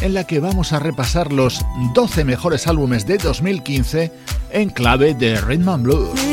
[0.00, 4.12] en la que vamos a repasar los 12 mejores álbumes de 2015
[4.50, 6.27] en clave de Rhythm and Blues.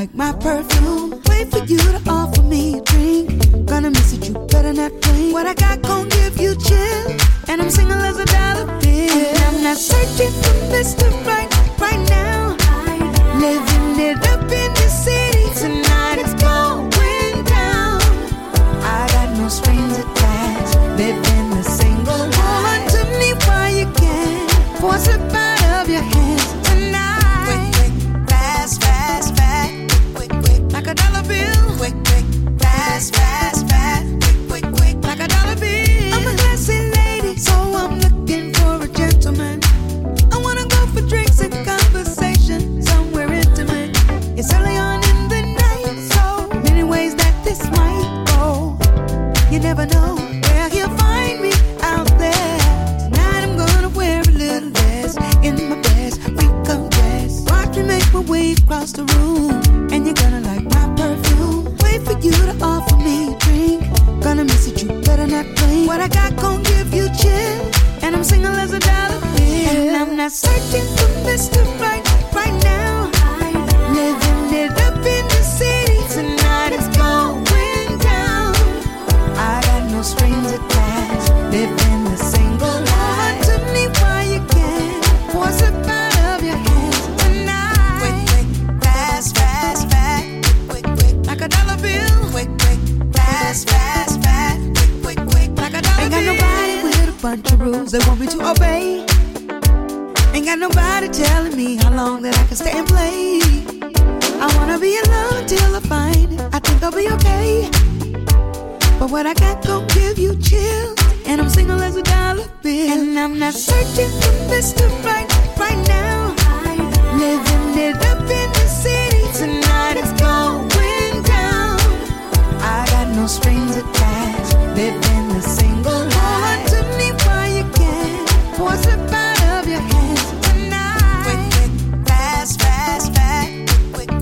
[0.00, 0.32] like my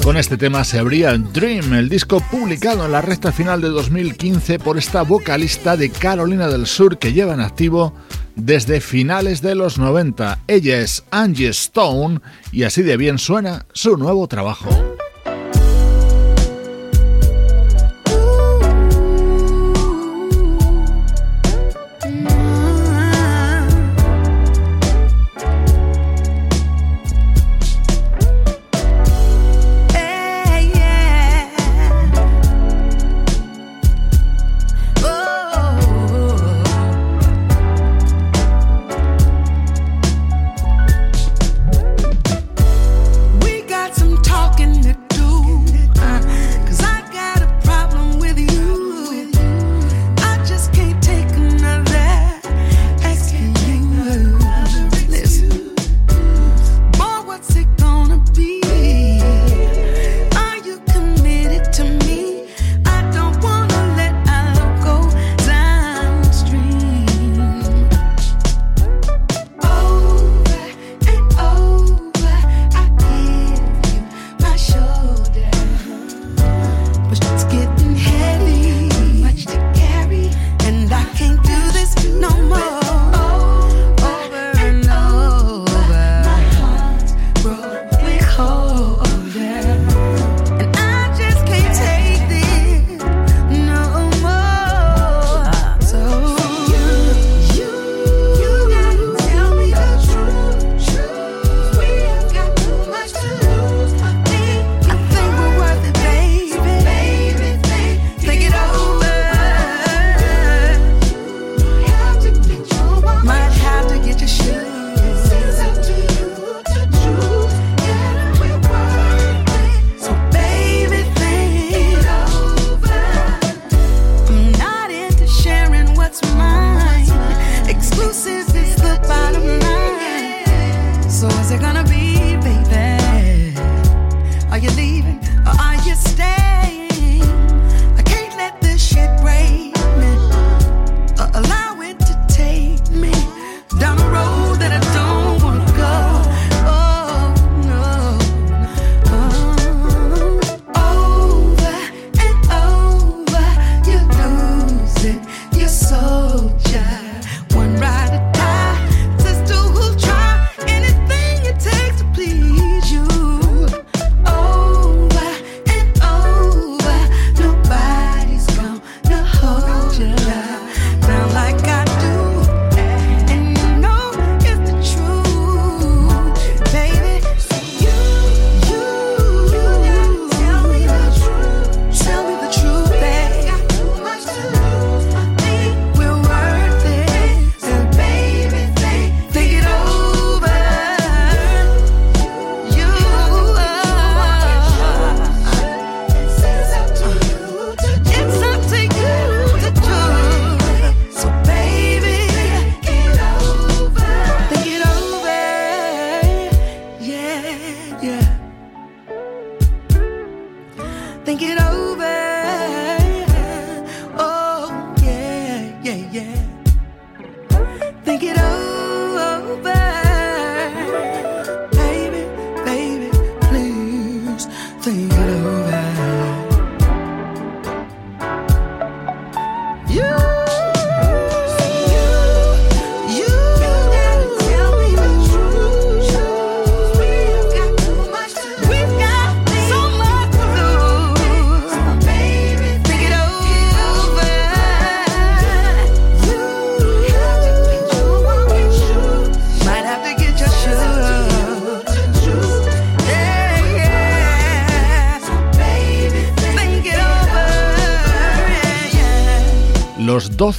[0.08, 4.58] Con este tema se abría Dream, el disco publicado en la recta final de 2015
[4.58, 7.92] por esta vocalista de Carolina del Sur que lleva en activo
[8.34, 10.38] desde finales de los 90.
[10.46, 12.20] Ella es Angie Stone
[12.52, 14.70] y así de bien suena su nuevo trabajo.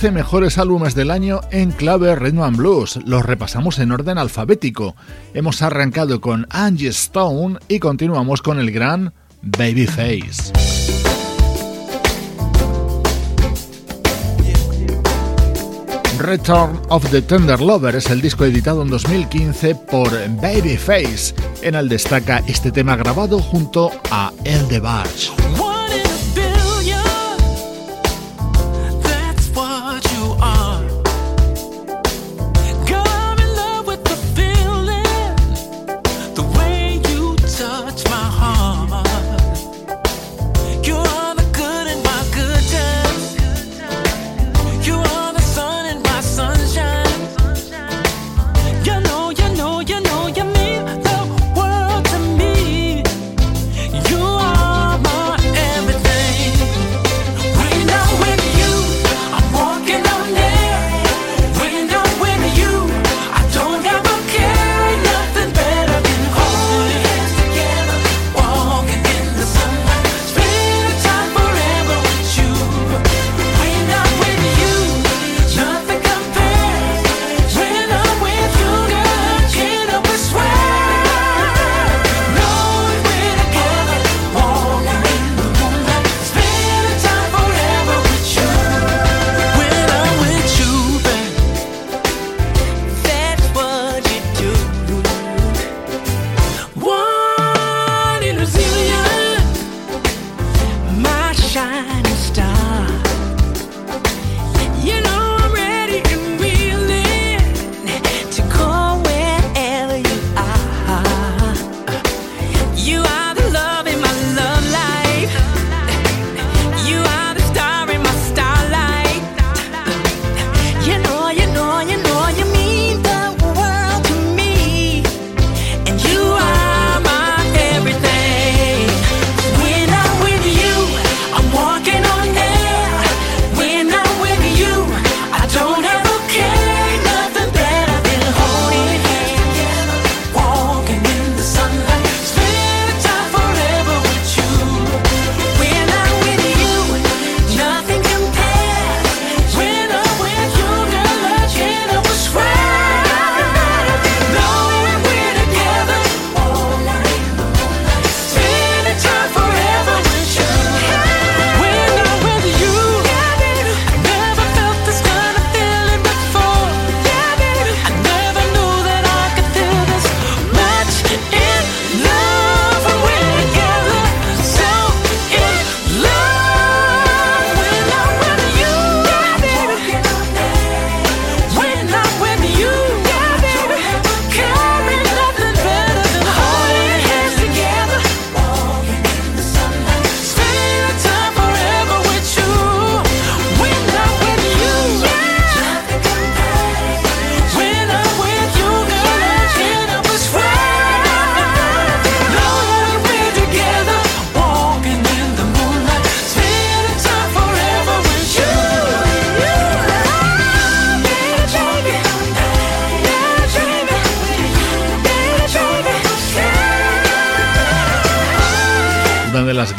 [0.01, 2.97] 12 mejores álbumes del año en clave Rhythm and Blues.
[3.05, 4.95] Los repasamos en orden alfabético.
[5.33, 10.53] Hemos arrancado con Angie Stone y continuamos con el gran Babyface.
[16.17, 20.11] Return of the Tender Lover es el disco editado en 2015 por
[20.41, 21.35] Babyface.
[21.61, 25.68] En el destaca este tema grabado junto a El de Barge.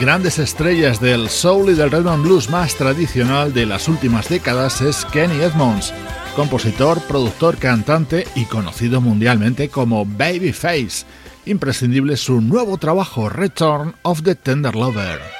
[0.00, 4.80] Grandes estrellas del soul y del rhythm and blues más tradicional de las últimas décadas
[4.80, 5.92] es Kenny Edmonds,
[6.34, 11.04] compositor, productor, cantante y conocido mundialmente como Babyface.
[11.44, 15.39] Imprescindible su nuevo trabajo Return of the Tender Lover.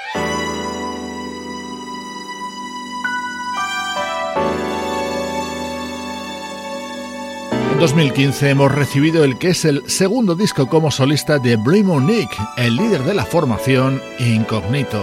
[7.81, 12.77] 2015 hemos recibido el que es el segundo disco como solista de Bray Nick, el
[12.77, 15.03] líder de la formación Incognito.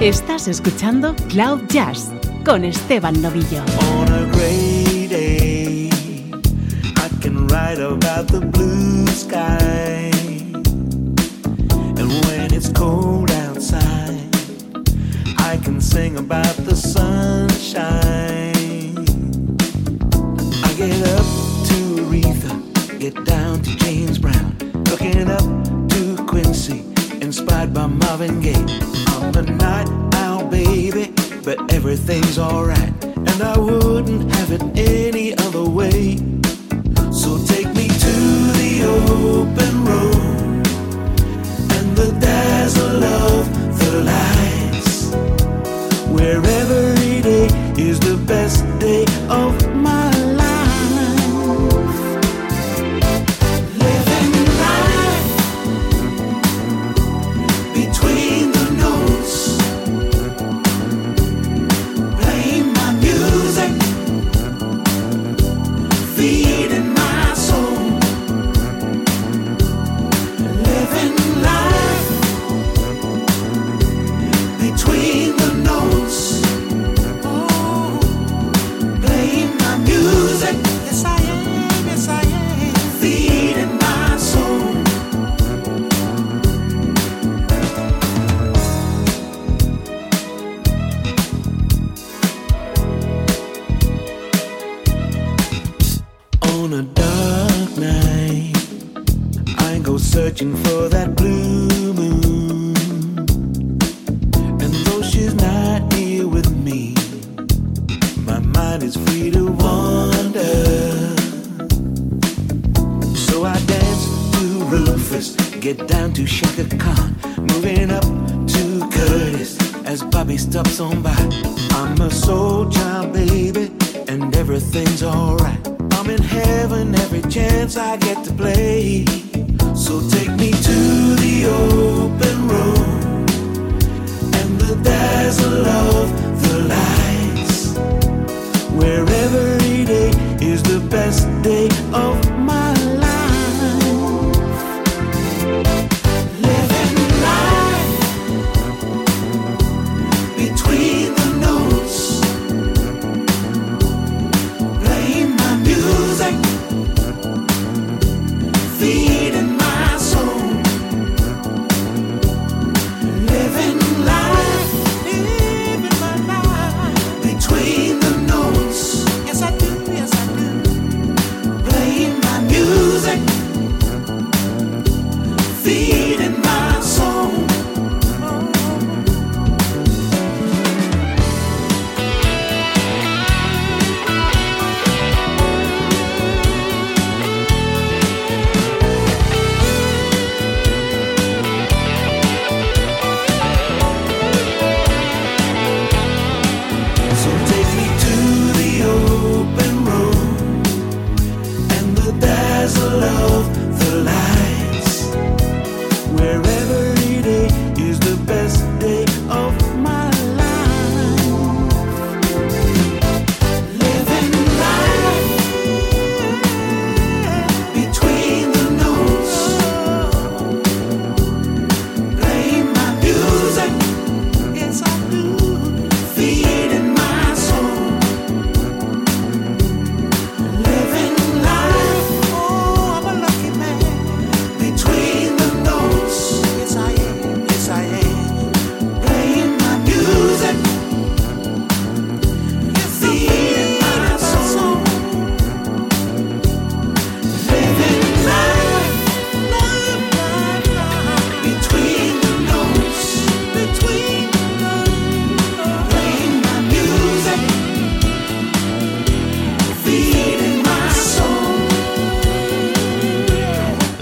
[0.00, 2.12] Estás escuchando Cloud Jazz
[2.44, 3.64] con Esteban Novillo.
[7.78, 10.10] About the blue sky.
[11.98, 14.28] And when it's cold outside,
[15.38, 17.90] I can sing about the sunshine.
[20.64, 21.26] I get up
[21.70, 24.56] to Aretha, get down to James Brown,
[24.90, 25.46] looking up
[25.90, 26.82] to Quincy,
[27.20, 28.66] inspired by Marvin Gaye.
[29.08, 31.12] I'm a night owl, baby,
[31.44, 32.92] but everything's alright.
[33.04, 33.40] And
[37.30, 38.14] so take me to
[38.58, 40.66] the open road
[41.76, 44.29] and the dazzle of the light.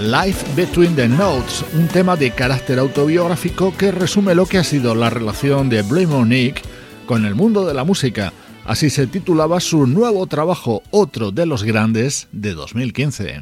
[0.09, 4.95] Life Between the Notes, un tema de carácter autobiográfico que resume lo que ha sido
[4.95, 6.63] la relación de Blue Monique
[7.05, 8.33] con el mundo de la música.
[8.65, 13.41] Así se titulaba su nuevo trabajo, otro de los grandes de 2015.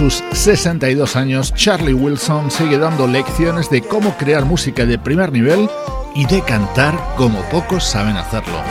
[0.00, 5.68] Sus 62 años, Charlie Wilson sigue dando lecciones de cómo crear música de primer nivel
[6.14, 8.62] y de cantar como pocos saben hacerlo.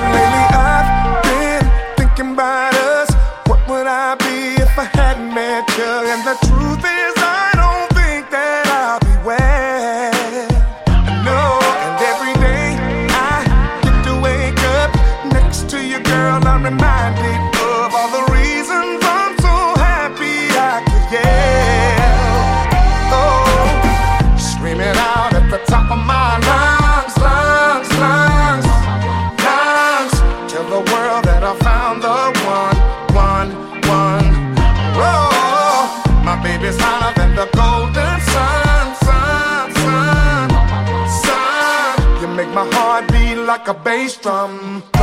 [43.59, 44.98] like a bass drum.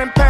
[0.00, 0.29] And pain.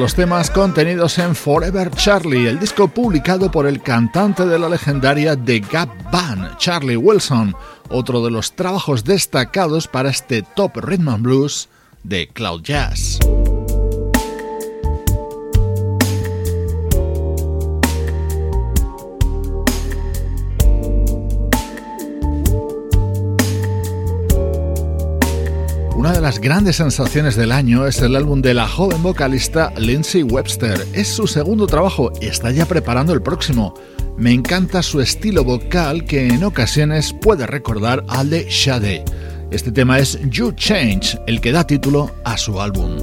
[0.00, 5.36] los temas contenidos en Forever Charlie, el disco publicado por el cantante de la legendaria
[5.36, 7.54] The Gap Band, Charlie Wilson,
[7.90, 11.68] otro de los trabajos destacados para este top rhythm and blues
[12.02, 13.18] de Cloud Jazz.
[26.00, 30.22] Una de las grandes sensaciones del año es el álbum de la joven vocalista Lindsay
[30.22, 30.86] Webster.
[30.94, 33.74] Es su segundo trabajo y está ya preparando el próximo.
[34.16, 39.04] Me encanta su estilo vocal que en ocasiones puede recordar al de Shade.
[39.50, 42.96] Este tema es You Change, el que da título a su álbum.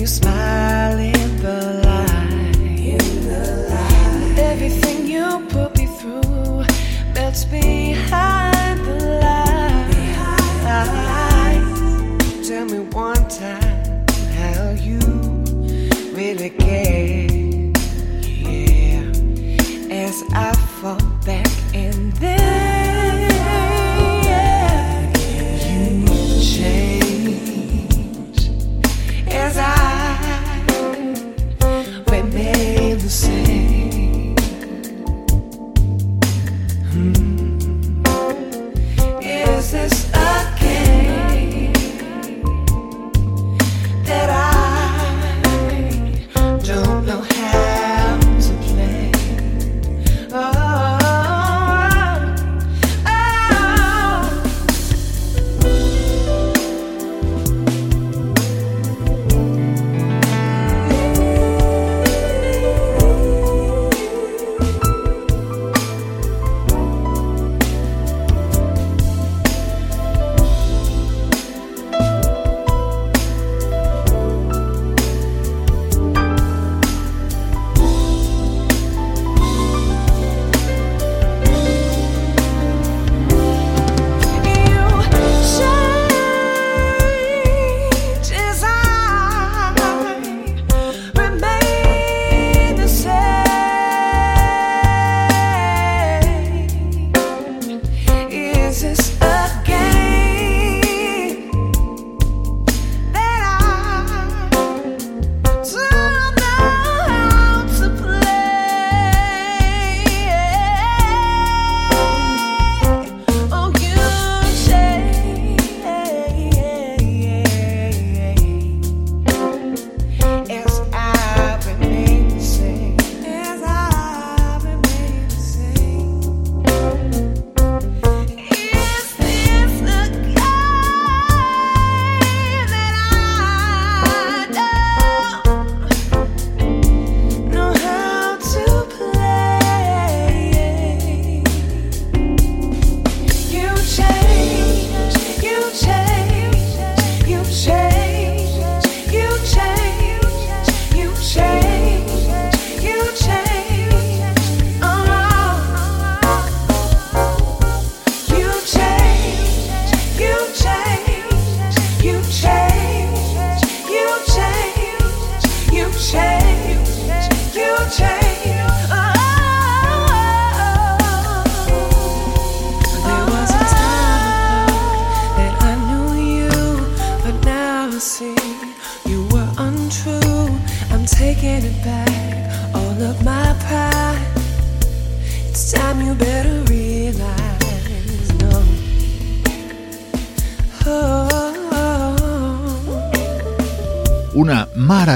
[0.00, 2.56] you smile in the light.
[2.56, 4.38] In the light.
[4.38, 6.64] Everything you put me through
[7.14, 9.86] melts behind the light.
[9.90, 12.44] Behind the light.
[12.48, 14.06] Tell me one time
[14.38, 15.00] how you
[16.16, 16.99] really care.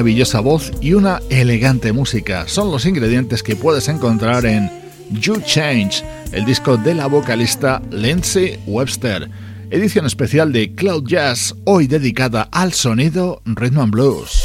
[0.04, 2.46] Maravillosa voz y una elegante música.
[2.46, 4.70] Son los ingredientes que puedes encontrar en
[5.10, 9.30] You Change, el disco de la vocalista Lindsay Webster.
[9.70, 14.43] Edición especial de Cloud Jazz, hoy dedicada al sonido Rhythm and Blues.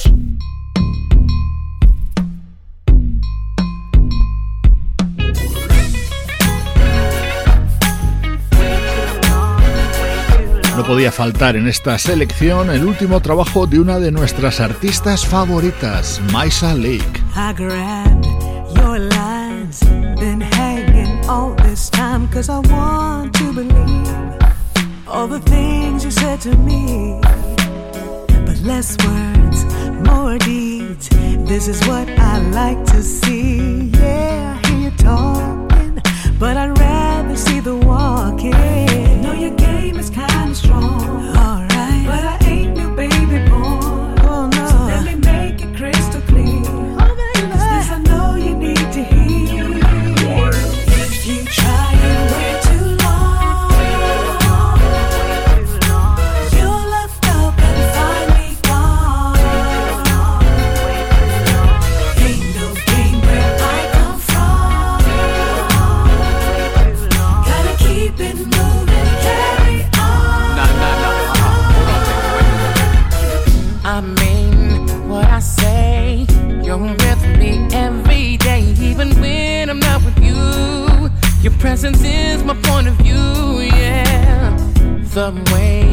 [10.80, 16.22] No podía faltar en esta selección el último trabajo de una de nuestras artistas favoritas,
[16.32, 17.22] Maisa Leak.
[17.36, 18.26] I grabbed
[18.78, 19.82] your lines,
[20.22, 24.38] been hanging all this time cause I want to believe
[25.06, 27.20] all the things you said to me.
[28.46, 29.66] But less words,
[30.08, 31.10] more deeds.
[31.46, 33.92] This is what I like to see.
[33.96, 36.02] Yeah, I hear you talking,
[36.40, 38.89] but I'd rather see the walking.
[39.90, 41.39] flame is kind of strong.
[81.70, 84.58] Presence is my point of view, yeah.
[85.14, 85.84] The way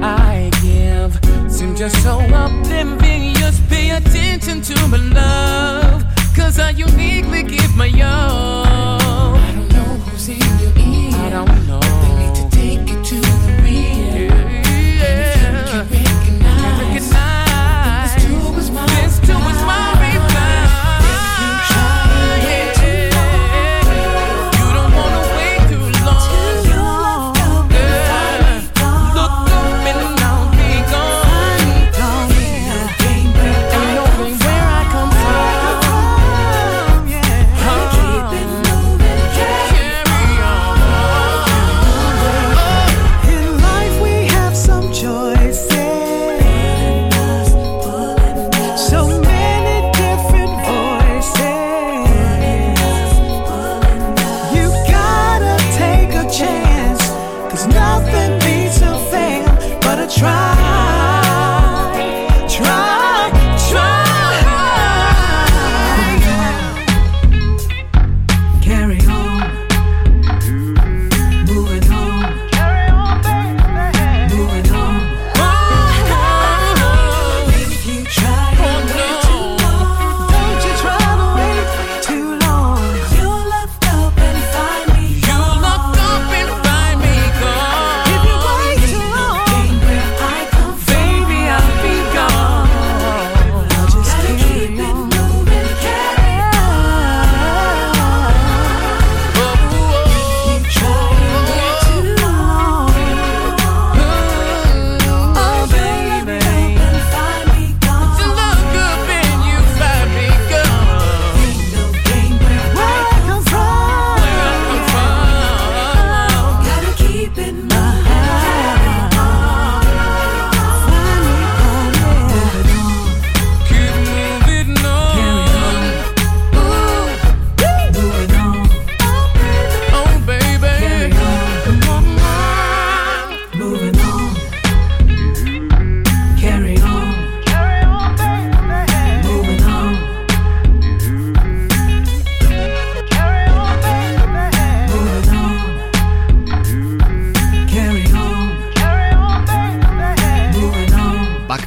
[0.00, 1.12] I give
[1.52, 3.58] seems just so oblivious.
[3.68, 6.04] Pay attention to my love,
[6.36, 8.63] cause I uniquely give my all.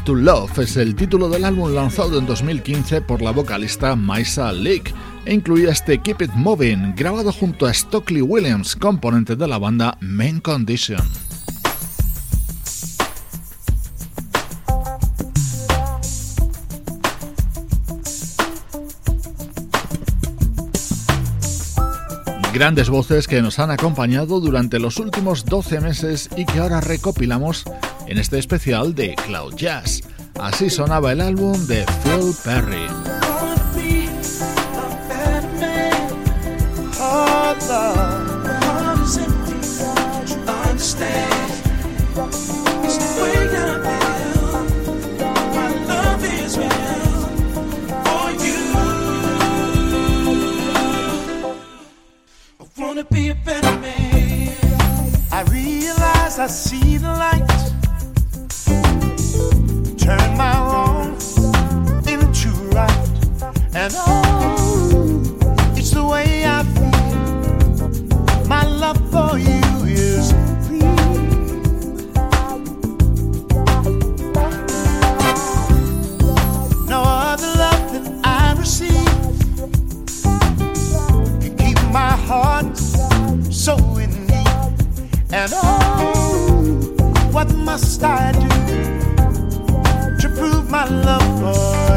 [0.08, 4.94] To Love es el título del álbum lanzado en 2015 por la vocalista Maisa Leak
[5.26, 9.98] e incluía este Keep It Moving, grabado junto a Stockley Williams, componente de la banda
[10.00, 11.02] Main Condition.
[22.54, 27.66] Grandes voces que nos han acompañado durante los últimos 12 meses y que ahora recopilamos
[28.08, 30.02] en este especial de Cloud Jazz.
[30.40, 32.88] Así sonaba el álbum de Phil Perry.
[56.40, 57.77] I see the light
[60.08, 61.10] turn my wrong
[62.08, 63.10] into right.
[63.74, 65.22] And oh,
[65.76, 68.48] it's the way I feel.
[68.48, 70.34] My love for you is
[70.70, 70.96] real.
[76.86, 78.94] No other love that I receive
[81.42, 82.78] can keep my heart
[83.52, 84.48] so in need.
[85.34, 86.96] And oh,
[87.34, 88.47] what must I do?
[90.78, 91.97] my love for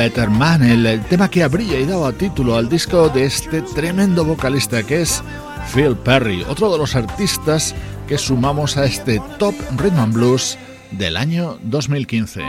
[0.00, 4.82] Better Man, el tema que habría y daba título al disco de este tremendo vocalista
[4.82, 5.22] que es
[5.74, 7.74] Phil Perry, otro de los artistas
[8.08, 10.56] que sumamos a este Top Rhythm and Blues
[10.92, 12.40] del año 2015.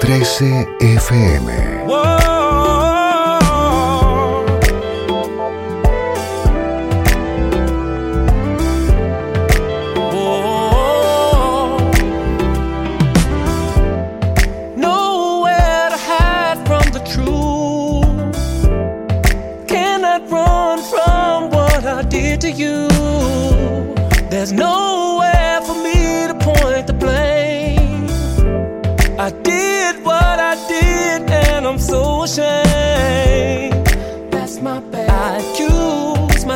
[0.00, 1.97] 13 FM.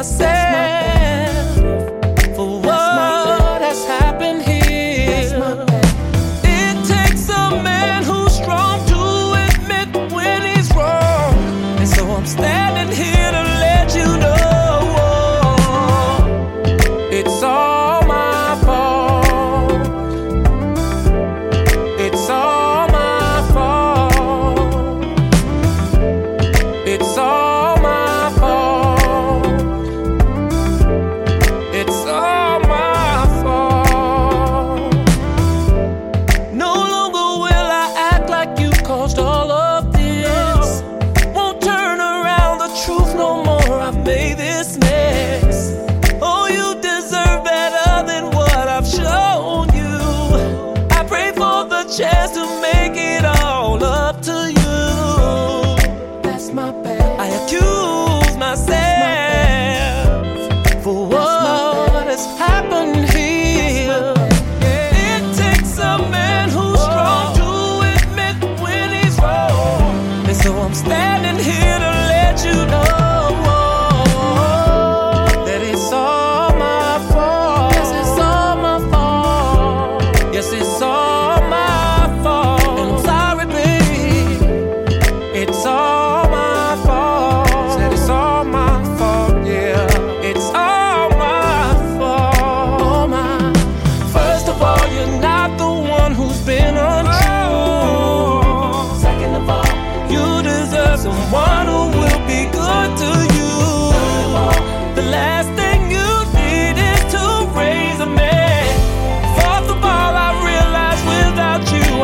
[0.03, 0.51] myself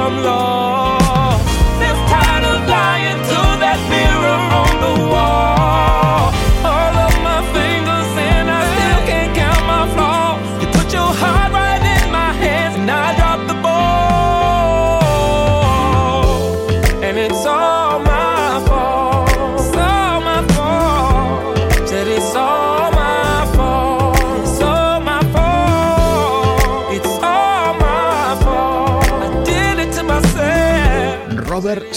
[0.09, 0.58] from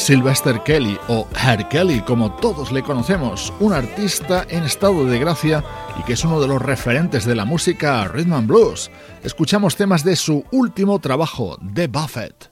[0.01, 5.63] Sylvester Kelly o Herr Kelly, como todos le conocemos, un artista en estado de gracia
[5.99, 8.89] y que es uno de los referentes de la música rhythm and blues.
[9.23, 12.50] Escuchamos temas de su último trabajo, The Buffett.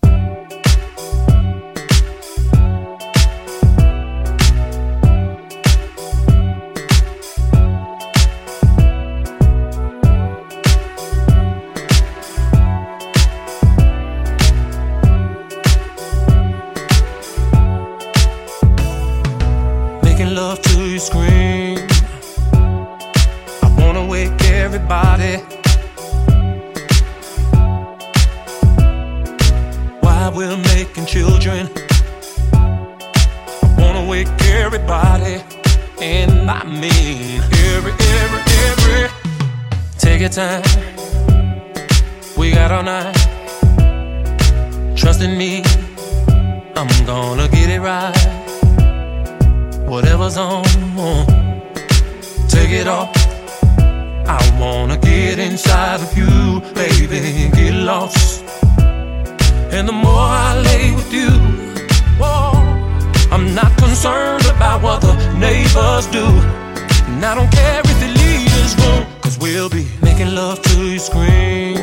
[69.40, 71.78] we'll be making love to you scream.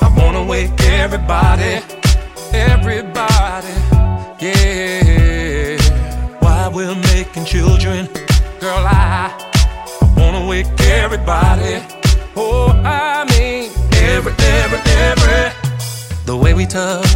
[0.00, 1.80] I wanna wake everybody,
[2.52, 3.72] everybody,
[4.40, 5.78] yeah.
[6.40, 8.06] While we're making children,
[8.60, 9.32] girl, I,
[10.00, 11.82] I wanna wake everybody.
[12.36, 15.52] Oh, I mean, every, every, every.
[16.26, 17.10] The way we touch,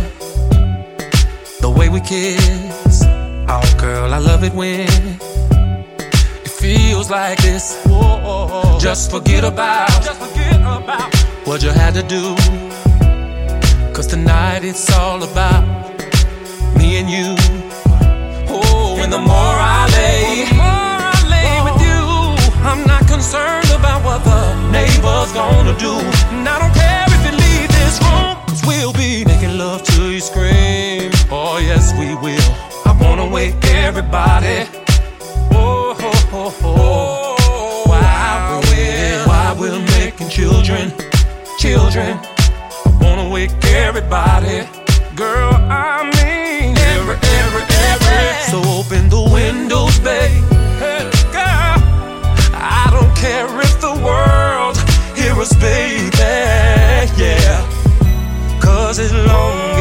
[1.61, 3.03] the way we kiss.
[3.49, 4.89] Oh, girl, I love it when
[6.77, 7.65] feels like this.
[8.81, 9.91] Just forget about,
[11.45, 12.35] what you had to do.
[13.95, 15.65] Cause tonight it's all about
[16.79, 17.29] me and you.
[18.49, 22.01] Oh, and the more I lay, the more I lay with you,
[22.71, 25.95] I'm not concerned about what the neighbor's gonna do.
[26.35, 30.11] And I don't care if you leave this room, cause we'll be making love till
[30.11, 31.11] you scream.
[31.31, 32.51] Oh, yes, we will.
[32.91, 34.67] I wanna wake everybody
[36.43, 36.51] why
[38.69, 40.93] we're, why we're making children,
[41.61, 42.19] children.
[43.01, 44.67] Wanna wake everybody,
[45.15, 45.53] girl.
[45.55, 48.51] I mean every, every, every.
[48.51, 50.01] So open the windows,
[52.55, 54.77] I don't care if the world
[55.17, 56.11] hears baby.
[57.23, 59.72] Yeah, cause it's.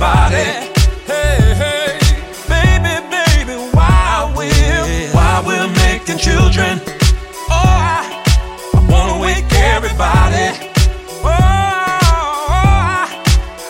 [0.00, 0.48] body.
[1.04, 1.98] Hey, hey,
[2.48, 6.80] baby, baby, why we're, why we're making children.
[7.50, 8.24] Oh, I,
[8.74, 10.46] I wanna wake everybody.
[11.22, 11.36] Oh,
[12.48, 13.04] oh,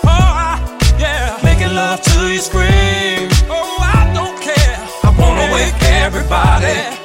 [0.05, 1.37] oh, I, yeah.
[1.43, 3.29] Making love till you scream.
[3.51, 4.79] Oh, I don't care.
[5.03, 7.00] I wanna wake everybody.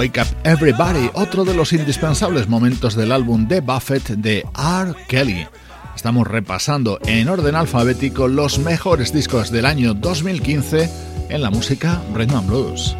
[0.00, 4.94] Wake Up Everybody, otro de los indispensables momentos del álbum de Buffett de R.
[5.06, 5.46] Kelly.
[5.94, 10.88] Estamos repasando en orden alfabético los mejores discos del año 2015
[11.28, 12.96] en la música Rhythm Blues.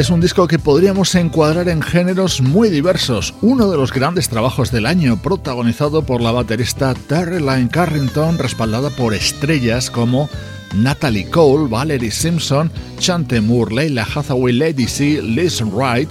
[0.00, 4.70] Es un disco que podríamos encuadrar en géneros muy diversos, uno de los grandes trabajos
[4.70, 10.30] del año, protagonizado por la baterista Terry Lyne Carrington, respaldada por estrellas como
[10.76, 12.70] Natalie Cole, Valerie Simpson,
[13.00, 16.10] Chante Moore, Leila Hathaway, Lady C, Liz Wright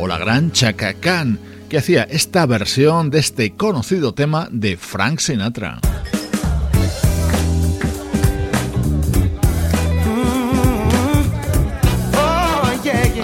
[0.00, 5.20] o la gran Chaka Khan, que hacía esta versión de este conocido tema de Frank
[5.20, 5.80] Sinatra.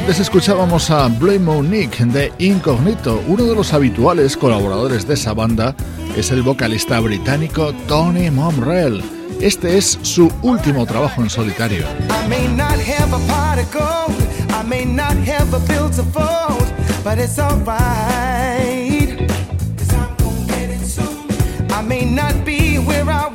[0.04, 3.22] Antes escuchábamos a Blue Monique de Incognito.
[3.26, 5.74] Uno de los habituales colaboradores de esa banda
[6.14, 9.02] es el vocalista británico Tony Momrell.
[9.40, 11.86] Este es su último trabajo en solitario.
[12.10, 12.28] I
[21.86, 23.33] may not be where I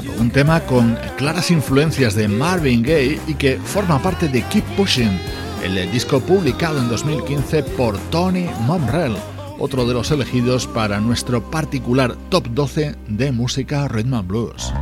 [0.00, 5.18] Un tema con claras influencias de Marvin Gaye y que forma parte de Keep Pushing,
[5.62, 9.14] el disco publicado en 2015 por Tony Momrell,
[9.58, 14.72] otro de los elegidos para nuestro particular top 12 de música rhythm and blues.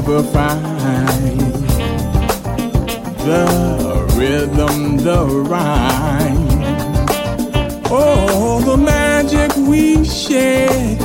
[0.00, 1.40] never find
[3.28, 3.44] the
[4.16, 6.48] rhythm, the rhyme.
[7.90, 10.98] Oh, the magic we shared.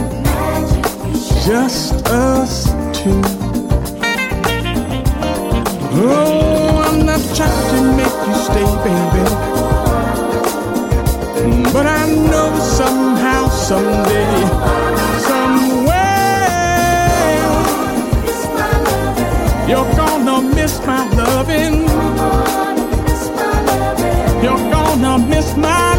[1.46, 2.68] just us
[2.98, 3.22] two.
[5.98, 9.26] Oh, I'm not trying to make you stay, baby,
[11.74, 14.65] but I know somehow, someday.
[20.66, 21.76] Miss my loving.
[24.44, 25.95] You're gonna miss my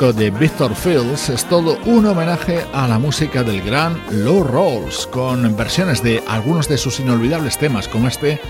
[0.00, 5.54] de Victor Fields es todo un homenaje a la música del gran Low Rolls, con
[5.54, 8.40] versiones de algunos de sus inolvidables temas como este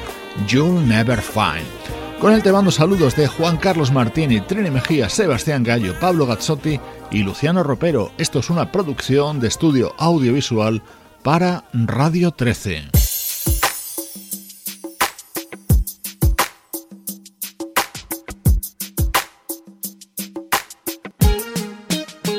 [0.47, 1.67] You'll Never Find.
[2.21, 6.79] Con él te mando saludos de Juan Carlos Martini, Trini Mejía, Sebastián Gallo, Pablo Gazzotti
[7.11, 8.13] y Luciano Ropero.
[8.17, 10.81] Esto es una producción de estudio audiovisual
[11.25, 13.00] para Radio 13.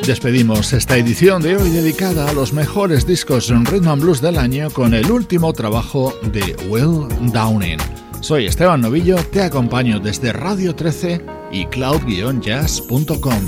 [0.06, 4.38] Despedimos esta edición de hoy dedicada a los mejores discos en rhythm and blues del
[4.38, 7.78] año con el último trabajo de Will Downing.
[8.20, 13.41] Soy Esteban Novillo, te acompaño desde Radio 13 y cloud-jazz.com.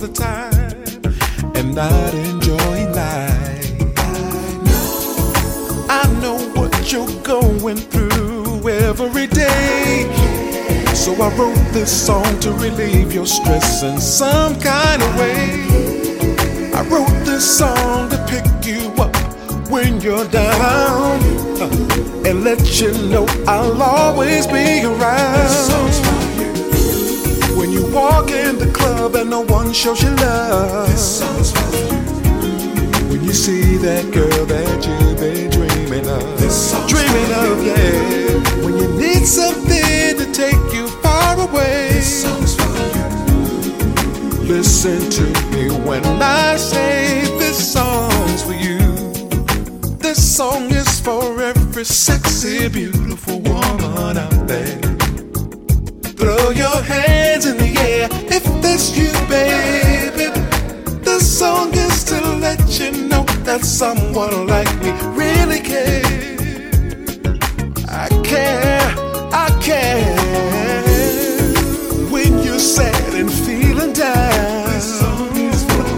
[0.00, 3.72] the time and not enjoying life.
[5.90, 10.06] I know, what you're going through every day.
[10.94, 15.66] So I wrote this song to relieve your stress in some kind of way.
[16.74, 19.16] I wrote this song to pick you up
[19.68, 21.18] when you're down
[21.60, 25.92] uh, and let you know I'll always be around.
[27.58, 30.88] When you walk in the club and no one shows you love.
[30.88, 31.22] This
[33.10, 36.22] When you see that girl that you've been dreaming of.
[36.92, 38.64] Dreaming of, yeah.
[38.64, 41.90] When you need something to take you far away.
[41.94, 43.08] this song's for you.
[44.54, 48.78] Listen to me when I say this song's for you.
[49.98, 54.80] This song is for every sexy, beautiful woman out there.
[56.20, 58.27] Throw your hands in the air
[58.78, 60.30] if you, baby.
[61.02, 67.18] This song is to let you know that someone like me really cares.
[67.88, 68.80] I care,
[69.32, 70.14] I care.
[72.10, 75.88] When you're sad and feeling down, this song is for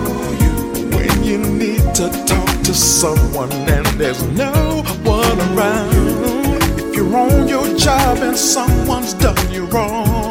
[0.43, 0.55] you.
[0.97, 6.63] When you need to talk to someone and there's no one around.
[6.79, 10.30] If you're on your job and someone's done you wrong,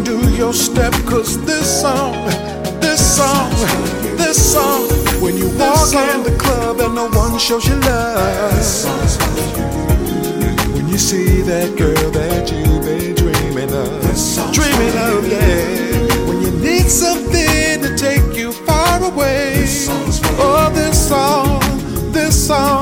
[0.00, 2.14] do your step, cause this song,
[2.80, 3.50] this song,
[4.16, 4.88] this song,
[5.20, 8.52] when you walk in the club and no one shows you love.
[10.74, 16.26] When you see that girl that you've been dreaming of, dreaming of, yeah.
[16.26, 19.66] When you need something to take you far away.
[20.44, 21.60] Oh, this song,
[22.12, 22.81] this song,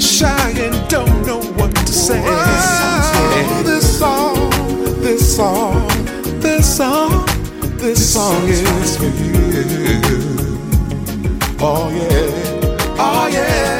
[0.00, 4.50] shy and don't know what to say, oh, this song,
[5.00, 5.88] this song,
[6.40, 7.26] this song,
[7.76, 9.40] this song is for you.
[11.62, 13.79] Oh yeah, oh yeah.